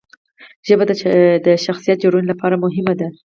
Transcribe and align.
ژبه 0.67 0.83
د 1.45 1.47
شخصیت 1.65 1.97
جوړونې 2.03 2.27
لپاره 2.31 2.61
مهمه 2.63 2.93
ده. 2.99 3.07